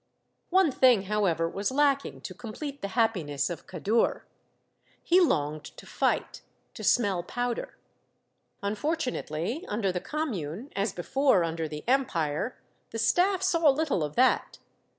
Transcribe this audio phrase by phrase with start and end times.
[0.49, 4.25] One thing, however, was lacking to complete the happiness of Kadour.
[5.03, 6.41] He longed to fight,
[6.73, 7.77] to smell powder.
[8.63, 12.57] Unfortunately, under the Commune, as before under the Empire,
[12.89, 14.57] the staff saw little of that.